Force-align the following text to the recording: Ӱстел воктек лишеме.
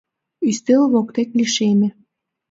Ӱстел 0.47 0.83
воктек 0.93 1.29
лишеме. 1.37 1.89